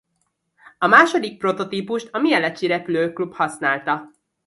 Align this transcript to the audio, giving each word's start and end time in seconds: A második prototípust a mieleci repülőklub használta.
A 0.77 0.87
második 0.87 1.37
prototípust 1.37 2.09
a 2.11 2.17
mieleci 2.19 2.67
repülőklub 2.67 3.33
használta. 3.33 4.11